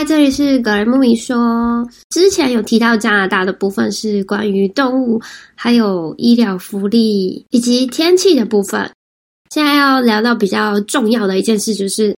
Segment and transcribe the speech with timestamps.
[0.00, 1.86] 嗨，这里是格雷木米说。
[2.08, 5.20] 之前有提到加拿大的部分是关于动物，
[5.54, 8.90] 还有医疗福利以及天气的部分。
[9.50, 12.16] 现在要聊到比较重要的一件事，就是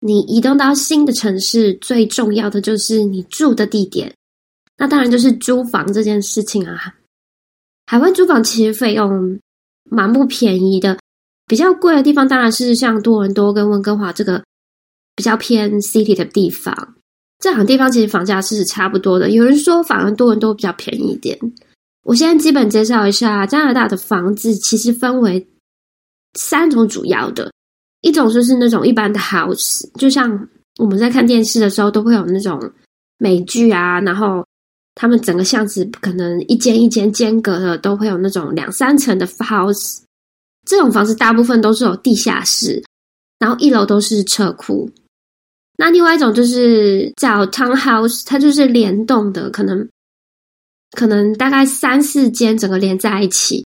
[0.00, 4.10] 你移动到新的城市，最重要的就是你住的地点。
[4.78, 6.94] 那当然就是租房这件事情啊。
[7.84, 9.38] 海外租房其实费用
[9.90, 10.98] 蛮不便宜的，
[11.46, 14.42] 比较贵的地方当然是像多伦多跟温哥华这个
[15.14, 16.94] 比较偏 city 的地方。
[17.38, 19.30] 这两个地方其实房价是差不多的。
[19.30, 21.38] 有人说反而多伦多比较便宜一点。
[22.04, 25.46] 我现在基本介绍一下加拿大的房子，其实分为
[26.34, 27.52] 三种主要的。
[28.00, 32.58] 一种就是那种一般的 house，就像我们在看电视的时候都会有那种
[33.18, 34.46] 美剧啊，然后
[34.94, 39.98] 他们整个巷子可能一间一间间隔的都会有那种两三层的 house。
[40.66, 42.82] 这种房子大部分都是有地下室，
[43.38, 44.88] 然后一楼都是车库。
[45.80, 49.88] 那另外一种就是叫 townhouse，它就是联动的，可能
[50.90, 53.64] 可能大概三四间整个连在一起，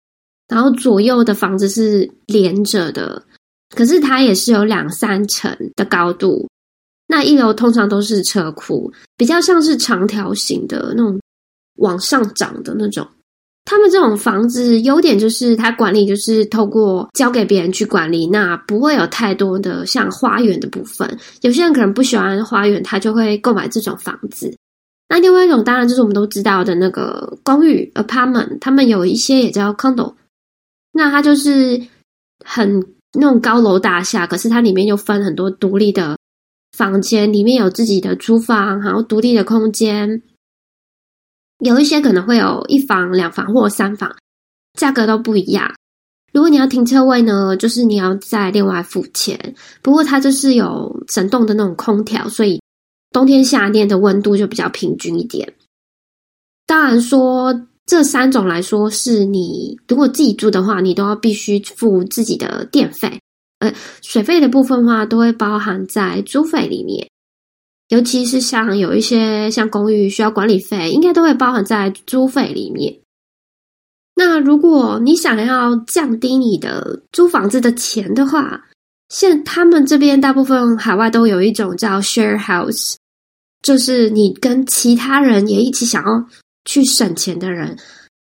[0.49, 3.23] 然后左右的房子是连着的，
[3.73, 6.49] 可是它也是有两三层的高度。
[7.07, 11.17] 那一楼通常都是车库，比较像是长条形的那种
[11.77, 13.07] 往上涨的那种。
[13.63, 21.17] 他们这种房子优点就是它管理就是透过交给别人去管理，那不会有太多的像花园的部分。
[21.41, 24.53] 有些人可能不喜欢花园，他就会购买这种房子。
[25.07, 30.15] 那另外一种当然就是我们都知道的那个公寓 apartment，他们有一些也叫 condo，
[30.91, 31.81] 那它就是
[32.43, 36.17] 很那种高楼大厦，可是它里面又分很多独立的
[36.77, 40.23] 房间，里面有自己的厨房，然后独立的空间。
[41.61, 44.15] 有一些可能会有一房、两房或三房，
[44.77, 45.71] 价格都不一样。
[46.33, 49.55] 如果你要停车位呢，就是你要再另外付钱。
[49.81, 52.61] 不过它就是有整栋的那种空调，所以
[53.11, 55.53] 冬天、夏天的温度就比较平均一点。
[56.65, 63.19] 当然说这三种来说，是你如果自己住的话，你都要必须付自己的电费，
[63.59, 67.10] 呃，水费的部分话都会包含在租费里面。
[67.91, 72.99] 尤其是像有一些像公寓需要管理费，应该都会包含在租费里面。
[74.15, 78.61] 那如果你想要降低你的租房子的钱的话，
[79.09, 82.95] 现他们这边大部分海外都有一种叫 share house，
[83.61, 86.25] 就是你跟其他人也一起想要
[86.63, 87.77] 去省钱的人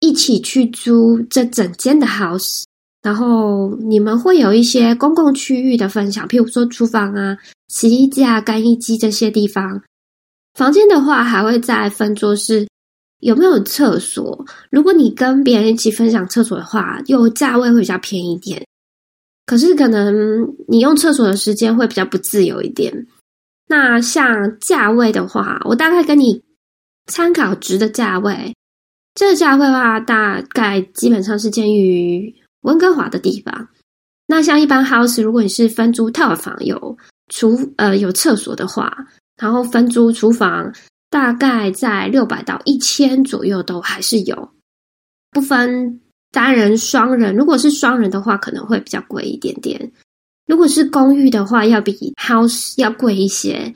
[0.01, 2.65] 一起去租这整间的 house。
[3.03, 7.35] 然后你们会有一些公共区域的分享，譬如说厨房啊、
[7.69, 9.83] 洗衣机啊、干衣机这些地方。
[10.55, 12.69] 房间的话，还会再分桌是
[13.21, 14.45] 有没有厕所。
[14.71, 18.65] 如果你跟别人一起分享厕所的话，又价位会比较便宜一点。
[19.47, 23.07] 可是可能你用厕所的时间会比较不自由一点。
[23.67, 26.43] 那像价位的话，我大概跟你
[27.07, 28.55] 参考值的价位，
[29.15, 32.35] 这个价位的话，大概基本上是建于。
[32.65, 33.69] 温哥华的地方，
[34.27, 36.97] 那像一般 house，如果你是分租套房，有
[37.29, 38.95] 厨呃有厕所的话，
[39.37, 40.73] 然后分租厨房，
[41.11, 44.51] 大概在六百到一千左右都还是有，
[45.31, 47.35] 不分单人双人。
[47.35, 49.93] 如果是双人的话，可能会比较贵一点点。
[50.47, 53.75] 如果是公寓的话，要比 house 要贵一些。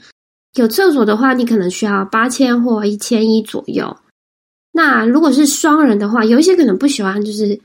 [0.54, 3.96] 有厕所的话，你可能需要八千或一千一左右。
[4.72, 7.60] 那如果是双人的话，有一些可能不喜欢，就是。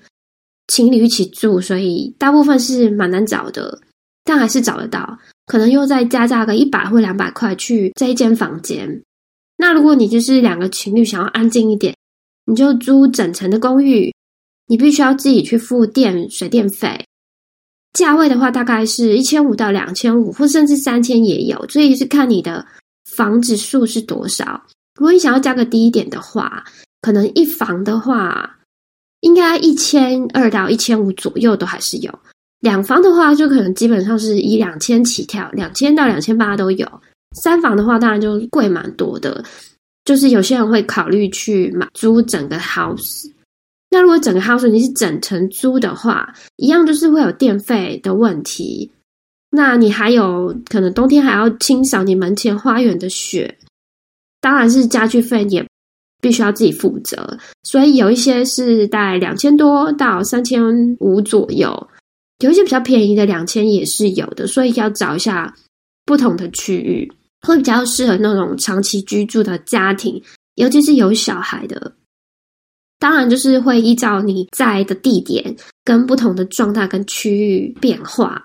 [0.70, 3.82] 情侣一起住，所以大部分是蛮难找的，
[4.24, 5.20] 但还是找得到。
[5.46, 9.02] 可能又再加价个一百或两百块去这一间房间。
[9.58, 11.96] 那如果你就是两个情侣想要安静一点，
[12.46, 14.14] 你就租整层的公寓，
[14.68, 17.06] 你必须要自己去付电水电费。
[17.94, 22.66] 价位的话，大概是一千五到两千五，或甚至三千也有，所以是看你的
[23.06, 24.64] 房子数是多少。
[24.96, 26.64] 如果你想要价格低一点的话，
[27.02, 28.58] 可能一房的话。
[29.22, 32.20] 应该一千二到一千五左右都还是有，
[32.64, 36.88] 两房的话就可能基本上是以两千起跳，两千到两千八都有。
[37.36, 39.44] 三房的话当然就贵蛮多的，
[40.06, 43.30] 就是有些人会考虑去买租整个 house。
[43.90, 48.90] 那如果整个 house 你是整层租的话，一样就是会有电费的问题。
[49.52, 53.58] 那你还有可能冬天还要清扫你门前花园的雪，
[54.40, 55.64] 当然是家具费也。
[56.22, 61.88] 必须要自己负责，所以有一些是在两千多到三千五左右，
[62.44, 65.56] 有一些比较便宜的两千也是有的，所以要找一下
[66.06, 67.10] 不同的区域，
[67.42, 70.22] 会比较适合那种长期居住的家庭，
[70.56, 71.94] 尤其是有小孩的。
[73.00, 75.56] 当然，就是会依照你在的地点
[75.86, 78.42] 跟不同的状态跟区域变化。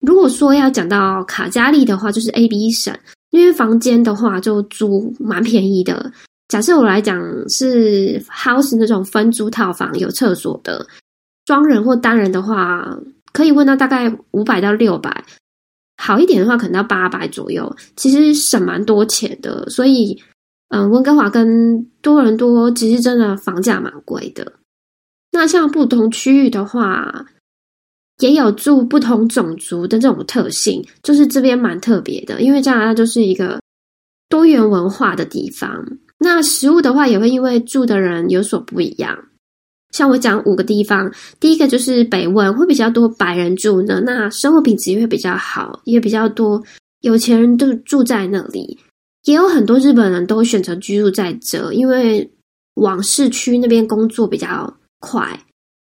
[0.00, 2.98] 如果说要讲到卡加利的话，就是 A B 省，
[3.30, 6.10] 因为房间的话就租蛮便宜的。
[6.48, 7.18] 假设我来讲
[7.50, 10.86] 是 house 那种分租套房有厕所的，
[11.46, 12.98] 双人或单人的话，
[13.34, 15.24] 可以问到大概五百到六百，
[15.98, 19.68] 好一点的话可能到八百左右，其实省蛮多钱的。
[19.68, 20.18] 所以，
[20.68, 24.54] 嗯，温哥华跟多伦多其实真的房价蛮贵的。
[25.32, 27.26] 那像不同区域的话，
[28.20, 33.60] 也有住不同种族的这种特性，就是这边蛮特别的，因为加拿大就是一个
[34.28, 35.84] 多元文化的地方。
[36.18, 39.18] 那食物的话，也会因为住的人有所不一样。
[39.94, 41.08] 像我讲五个地方，
[41.38, 46.60] 第一个就是北温，会比较多白人住呢，那生活品质也会比较好，也比较多
[47.02, 48.76] 有钱人都住在那里。
[49.22, 52.28] 也有很多日本人都选择居住在这，因为
[52.74, 55.40] 往市区那边工作比较快，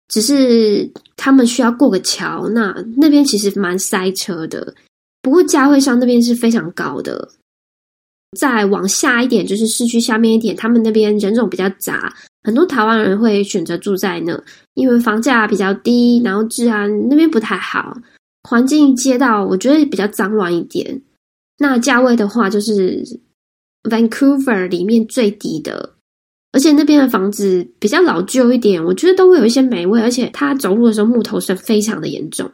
[0.07, 4.73] 只是他们需要过个桥，那那边其实蛮塞车的。
[5.21, 7.29] 不过价位上那边是非常高的。
[8.39, 12.11] 再往下一点，就是市区下面一点，他们那边人种比较杂，
[12.43, 14.43] 很多台湾人会选择住在那，
[14.73, 17.95] 因为房价比较低，然后治安那边不太好，
[18.43, 21.01] 环境街道我觉得比较脏乱一点。
[21.59, 23.03] 那价位的话，就是
[23.83, 25.93] Vancouver 里面最低的，
[26.51, 32.51] 而且那边的房子比较老旧一点，我觉得都会有一些霉味，而且它走路的时候木头声非常的严重。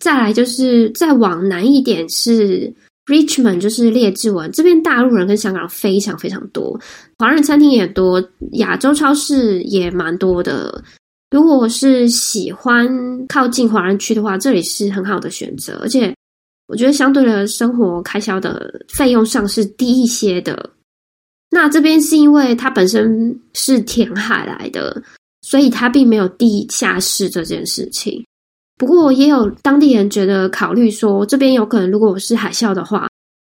[0.00, 2.72] 再来就是再往南一点是。
[3.08, 6.78] Richmond 就是列治文这边，大陆人跟香港非常非常多，
[7.18, 8.22] 华人餐厅也多，
[8.52, 10.84] 亚洲超市也蛮多的。
[11.30, 12.86] 如果是喜欢
[13.26, 15.78] 靠近华人区的话，这里是很好的选择。
[15.82, 16.14] 而且
[16.68, 20.70] 我觉得相对的生活开销的费用上是低一些的。
[21.50, 25.02] 那这边是因为它本身是填海来的，
[25.40, 28.22] 所以它并没有地下室这件事情。
[28.78, 33.08] 不过也有当地人觉得考虑说，这边有可能如果我是海啸的话，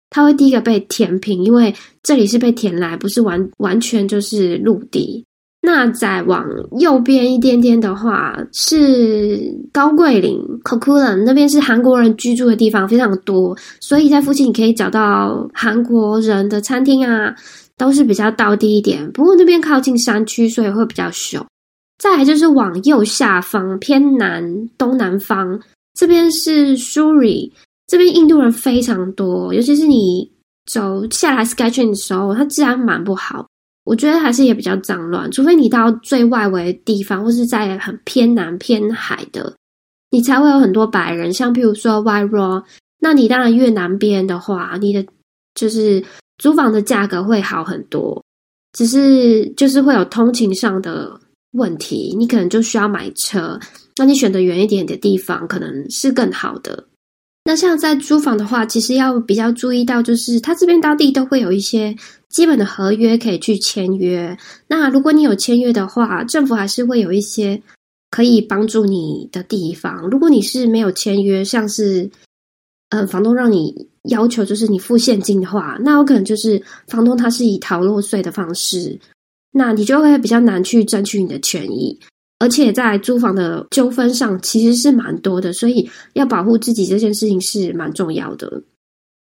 [0.10, 5.24] 它会第一个被填平，因为这里是被填来，不是完完全就是陆地。
[5.62, 6.46] 那再往
[6.80, 9.40] 右边一点点的话，是
[9.74, 17.36] 高桂林 k o k u l a n 那边是韩国人居住的地方，非常多，所以在附近你可以找到韩国人的餐厅啊，
[17.78, 19.12] 都是比较道地一点。
[19.12, 21.46] 不过那边靠近山区，所以会比较凶。
[22.00, 25.60] 再来就是往右下方偏南东南方，
[25.94, 27.52] 这边是 Surrey，
[27.88, 30.32] 这边印度人非常多，尤其是你
[30.66, 33.46] 走下来 Sketching 的时候，它治安蛮不好，
[33.84, 35.30] 我觉得还是也比较脏乱。
[35.30, 39.54] 除非你到最外围的地方，或是在很偏南偏海的，
[40.10, 41.34] 你才会有很多白人。
[41.34, 42.64] 像譬如说 w i r o
[43.02, 45.06] 那你当然越南边的话，你的
[45.54, 46.02] 就是
[46.38, 48.24] 租房的价格会好很多，
[48.72, 51.20] 只是就是会有通勤上的。
[51.52, 53.60] 问题，你可能就需要买车。
[53.98, 56.86] 那你选择远一点的地方，可能是更好的。
[57.46, 61.96] 那像在租房的话，其实要比较注意到，就是他这边当地都会有一些
[62.30, 64.38] 基本的合约可以去签约。
[64.68, 67.60] 那如果你有签约的话，政府还是会有一些
[68.12, 70.08] 可以帮助你的地方。
[70.10, 72.12] 如果你是没有签约，像是
[72.90, 79.00] 呃房东让你要求就是你付现金的话，那有可能就是房东他是以逃漏税的方式。
[79.52, 82.00] 那你就会比较难去争取你的权益，
[82.40, 88.62] 而且在租房的纠纷上其实是蛮多的，所以要保护自己这件事情是蛮重要的。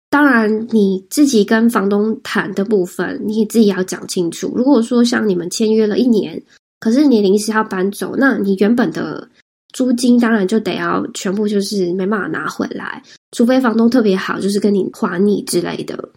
[0.10, 4.52] 当然，你自己跟房东谈的部分，你自己要讲清楚。
[4.56, 6.42] 如果说像你们签约了一年，
[6.80, 9.30] 可是你临时要搬走，那你原本的
[9.74, 16.10] 租金当然就得要全部就是没办法拿回来，除非房东特别好，就是跟你还你之类的。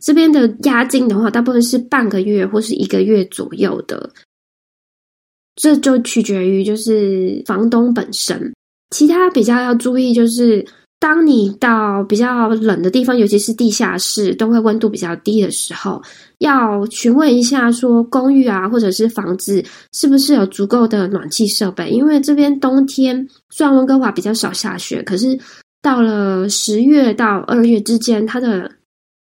[0.00, 4.10] 这边的押金的话，大部分是半个月或是一个月左右的，
[5.56, 8.52] 这就取决于就是房东本身。
[8.90, 10.64] 其他比较要注意就是，
[10.98, 16.02] 当你到比较冷的地方，尤其是地下室，都会温度比较低的时候，
[16.38, 19.62] 要询问一下说公寓啊或者是房子
[19.92, 21.90] 是不是有足够的暖气设备。
[21.90, 25.38] 因为这边冬天虽然温哥华比较少下雪，可是
[25.82, 28.70] 到了十月到二月之间，它的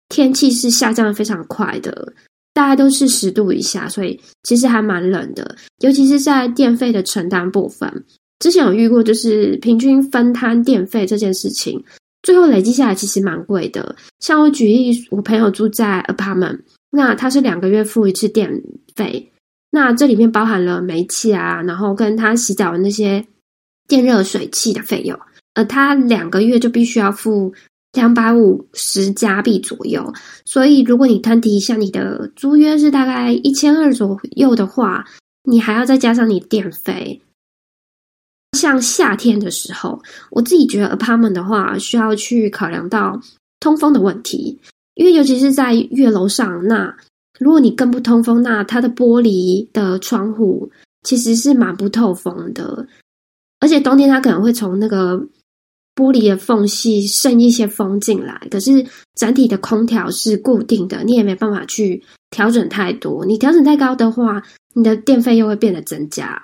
[0.09, 2.13] 天气是下降的非常快的，
[2.55, 5.57] 大概都是十度以下，所以其实还蛮冷的。
[5.81, 8.05] 尤其是在电费的承担部分，
[8.39, 11.83] 之前有遇过，就是平均分摊电费这件事情，
[12.23, 13.97] 最后累积下来其实蛮贵的。
[14.21, 16.61] 像我举例，我朋友住在 apartment，
[16.91, 18.63] 那他是两个月付一次电
[18.95, 19.33] 费，
[19.71, 23.27] 那这里面包含了煤气啊，然后跟他洗澡的那些
[23.89, 25.19] 电热水器的费用，
[25.55, 27.53] 而他两个月就必须要付。
[27.97, 30.13] 两百五十加币左右，
[30.45, 35.05] 所以如果你摊提一下你的租约是大概一千二左右的话，
[35.43, 37.21] 你还要再加上你电费。
[38.53, 40.01] 像夏天的时候，
[40.31, 43.21] 我自己觉得 apartment 的话，需要去考量到
[43.59, 44.59] 通风的问题，
[44.95, 46.97] 因为尤其是在月楼上，那
[47.39, 50.71] 如果你更不通风，那它的玻璃的窗户
[51.03, 52.87] 其实是蛮不透风的，
[53.61, 55.27] 而且冬天它可能会从那个
[55.97, 58.41] 玻璃的缝隙渗一些风进来。
[58.51, 58.87] 可是
[59.17, 62.01] 整体的空调是固定的，你也没办法去
[62.31, 63.25] 调整太多。
[63.25, 64.43] 你调整太高的话，
[64.75, 66.41] 你的电费又会变得增加。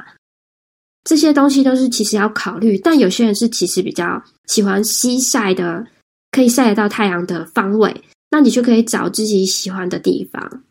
[1.05, 5.85] 这些东西都是其实要考虑，但有些人是其实比较喜欢西晒的，
[6.31, 10.63] 可以晒得到太阳的方位，那你就可以找自己喜欢的地方。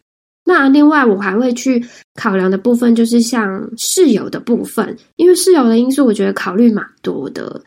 [0.44, 1.86] 那另外我还会去
[2.16, 7.62] 考量的部分，就是像室友的部分，因为室友的因素，我觉得考虑蛮多的。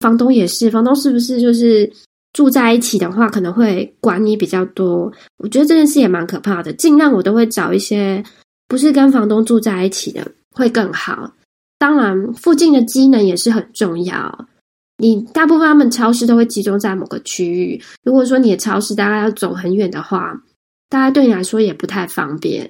[0.00, 1.90] 房东也是，房东是不是就是
[2.32, 5.12] 住在一起的话，可能会管你比较多？
[5.38, 6.72] 我觉得这件事也蛮可怕的。
[6.74, 8.22] 尽量我都会找一些
[8.68, 11.32] 不是跟房东住在一起的，会更好。
[11.78, 14.46] 当然，附近的机能也是很重要。
[14.98, 17.80] 你大部分他们超市都会集中在某个区域。
[18.02, 20.42] 如果说你的超市大概要走很远的话，
[20.88, 22.68] 大概对你来说也不太方便。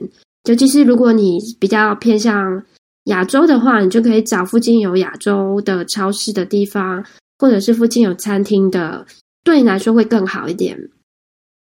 [0.48, 2.62] 尤其是如果你比较偏向
[3.08, 7.04] 亚洲的话，你就可以找附近有亚洲的超市的地方，
[7.38, 9.04] 或者是附近有餐厅的，
[9.44, 10.90] 对你来说会更好一点。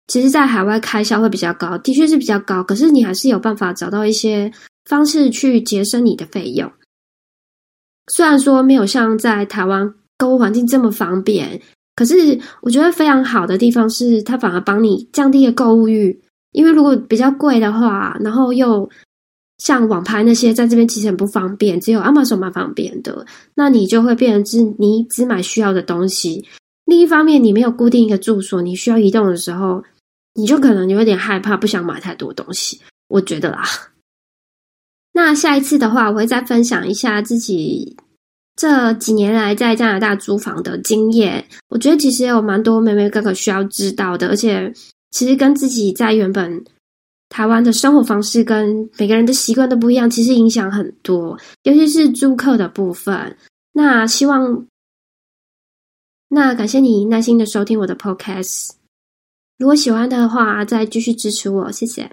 [0.06, 2.64] 其实，在海外开销会比较高，的确是比较高。
[2.64, 4.50] 可是你还是有办法找到一些
[4.86, 6.72] 方式去节省你的费用。
[8.10, 11.60] 虽然说没有像在台湾购物环境这么方便，
[11.94, 16.18] 可是我觉得非常好的地方是，它反而帮你降低了购物欲。
[16.52, 18.88] 因为如果比较贵的话，然后又
[19.58, 26.44] 像网拍那些在这边其实很不方便，只有 Amazon 蛮方便的，那你就会变成是你只买需要的东西。
[26.84, 29.84] 另一方面，你没有固定一个住所，你需要移动的时候，
[30.34, 32.80] 你就可能有点害怕，不想买太多东西。
[33.08, 33.64] 我觉得啦。
[35.12, 37.96] 那下一次的话，我会再分享一下自己
[38.54, 41.44] 这几年来在加拿大租房的经验。
[41.68, 44.72] 我觉得其实有蛮多妹妹哥哥需要知道的，而且
[45.10, 46.64] 其实跟自己在原本
[47.28, 53.36] 台湾的生活方式跟每个人的习惯都不一样，其实影响很多，尤其是租客的部分。
[53.72, 54.66] 那希望，
[56.28, 58.70] 那感谢你耐心的收听我的 Podcast。
[59.58, 62.10] 如果喜欢的话，再继续支持我，谢谢。